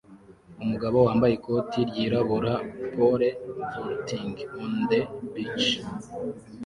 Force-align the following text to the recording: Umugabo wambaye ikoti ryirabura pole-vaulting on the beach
Umugabo 0.63 0.97
wambaye 1.07 1.33
ikoti 1.35 1.79
ryirabura 1.89 2.53
pole-vaulting 2.93 4.35
on 4.63 4.71
the 4.89 4.99
beach 5.33 5.67